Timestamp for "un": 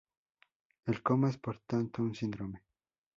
2.01-2.15